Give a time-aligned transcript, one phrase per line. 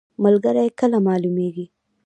[0.23, 1.65] ملګری کله معلومیږي؟